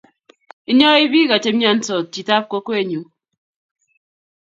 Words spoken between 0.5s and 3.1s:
Inyoii bik chemnynsot chitap kokwenyu